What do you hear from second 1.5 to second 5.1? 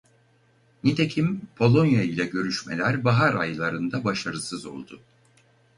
Polonya ile görüşmeler bahar aylarında başarısız oldu.